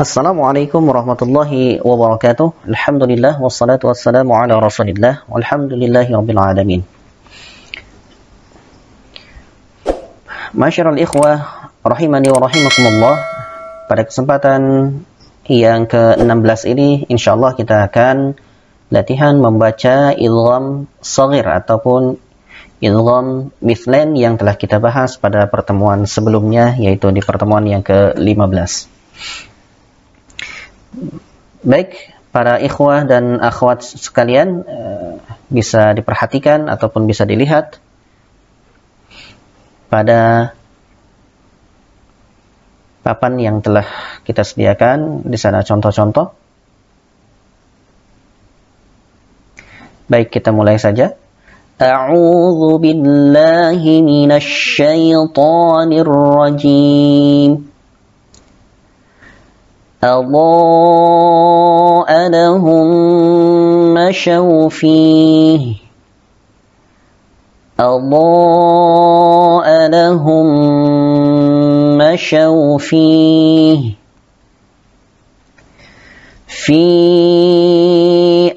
[0.00, 2.72] Assalamualaikum warahmatullahi wabarakatuh.
[2.72, 6.80] Alhamdulillah wassalatu wassalamu ala Rasulillah walhamdulillahi rabbil alamin.
[10.56, 13.20] Masyarul ikhwah rahimani wa rahimakumullah.
[13.92, 14.60] Pada kesempatan
[15.44, 18.40] yang ke-16 ini insyaallah kita akan
[18.88, 22.16] latihan membaca idgham saghir ataupun
[22.80, 28.96] idgham mithlain yang telah kita bahas pada pertemuan sebelumnya yaitu di pertemuan yang ke-15.
[31.60, 31.94] Baik,
[32.34, 35.12] para ikhwah dan akhwat sekalian eh,
[35.50, 37.78] bisa diperhatikan ataupun bisa dilihat
[39.90, 40.54] pada
[43.02, 43.86] papan yang telah
[44.22, 46.30] kita sediakan di sana contoh-contoh.
[50.10, 51.14] Baik, kita mulai saja.
[51.78, 57.69] A'udzu billahi minasy syaithanir rajim.
[60.04, 61.68] أضاء
[62.28, 62.88] لهم
[63.94, 65.74] مشوا فيه.
[67.80, 70.46] أضاء لهم
[71.98, 74.00] مشوا فيه.
[76.50, 76.82] في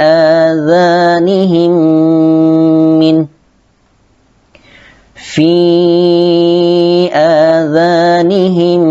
[0.01, 1.71] آذانهم
[2.99, 3.25] من
[5.15, 5.53] في
[7.13, 8.83] آذانهم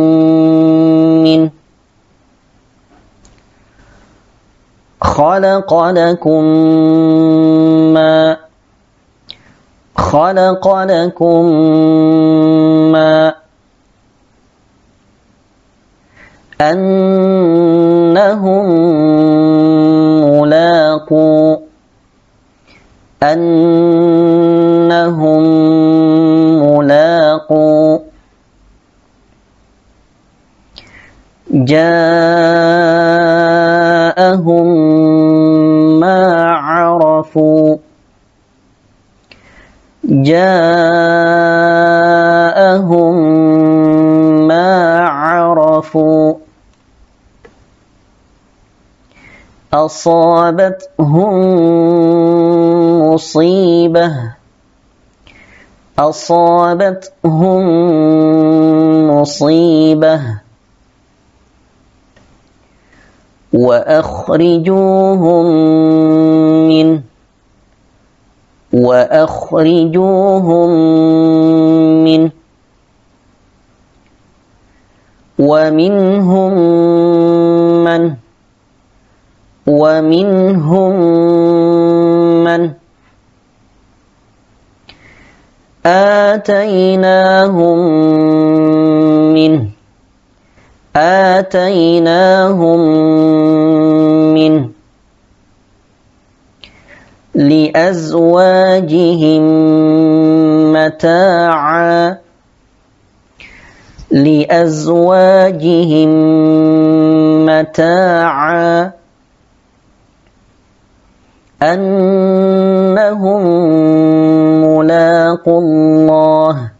[5.13, 6.45] خلق لكم
[7.95, 8.37] ما
[9.97, 11.45] خلق لكم
[12.93, 13.35] ما
[16.61, 18.67] أنهم
[20.31, 21.59] ملاقو
[23.23, 25.43] أنهم
[26.65, 28.01] ملاقو
[36.01, 37.77] جاءهم عرفوا
[40.05, 41.23] جاءهم
[44.49, 46.35] ما عرفوا
[49.75, 51.35] أصابتهم
[53.03, 54.33] مصيبة
[55.99, 57.63] أصابتهم
[59.11, 60.21] مصيبة
[63.55, 65.47] وأخرجوهم
[66.69, 67.01] من
[68.73, 70.71] وأخرجوهم
[72.05, 72.31] من
[75.39, 76.55] ومنهم
[77.85, 78.15] من
[79.67, 80.95] ومنهم
[82.45, 82.71] من
[85.87, 87.79] آتيناهم
[91.43, 92.81] آتيناهم
[94.35, 94.69] من
[97.35, 99.43] لأزواجهم
[100.73, 102.19] متاعا
[104.11, 106.11] لأزواجهم
[107.47, 108.93] متاعا
[111.63, 113.43] أنهم
[114.65, 116.71] ملاقوا الله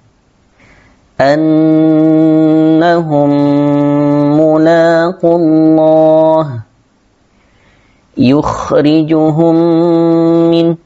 [4.41, 6.61] ملاقوا الله
[8.19, 9.55] يخرجهم
[10.51, 10.77] من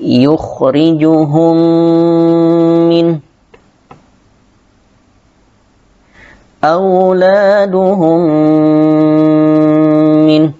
[0.00, 1.56] يخرجهم
[2.88, 3.18] من
[6.64, 8.20] أولادهم
[10.26, 10.52] من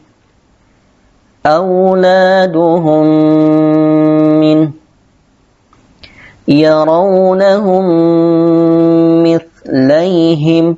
[1.47, 3.06] أولادهم
[4.41, 4.71] من
[6.49, 7.84] يرونهم
[9.68, 10.76] مثليهم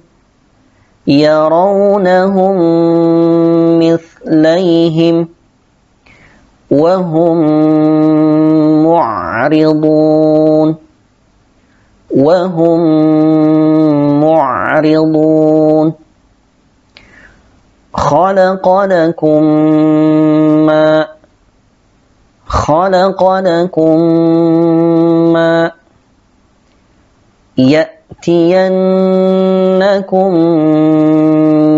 [1.06, 2.56] يرونهم
[3.78, 5.28] مثليهم
[6.70, 7.38] وهم
[8.84, 10.76] معرضون
[12.10, 12.80] وهم
[14.20, 15.92] معرضون
[17.94, 19.44] خلق لكم
[20.66, 21.08] ما
[22.46, 24.00] خلق لكم
[25.32, 25.70] ما
[28.25, 30.29] يأتينكم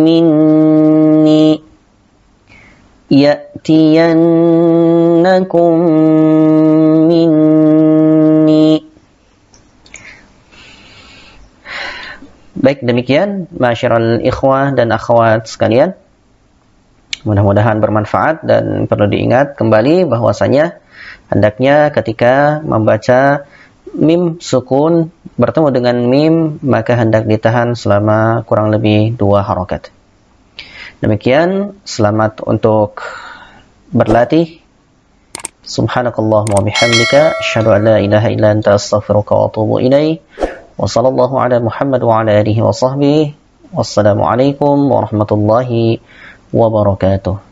[0.07, 1.47] مني
[3.11, 4.11] يأتينكم
[7.09, 8.87] مني
[12.57, 15.93] Baik demikian Masyiral ikhwah dan akhwat sekalian
[17.27, 20.79] Mudah-mudahan bermanfaat dan perlu diingat kembali bahwasanya
[21.27, 23.43] hendaknya ketika membaca
[23.96, 26.34] mim sukun bertemu dengan mim
[26.64, 29.92] maka hendak ditahan selama kurang lebih dua harokat.
[31.02, 33.02] Demikian, selamat untuk
[33.90, 34.62] berlatih.
[35.62, 40.22] Subhanakallahumma bihamdika asyhadu an la ilaha illa anta astaghfiruka wa atubu ilaik.
[40.78, 43.34] Wa sallallahu ala Muhammad wa ala alihi wa sahbihi.
[43.72, 45.98] Wassalamualaikum warahmatullahi
[46.52, 47.51] wabarakatuh.